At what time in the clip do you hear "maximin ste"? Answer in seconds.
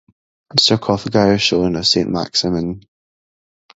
2.09-2.89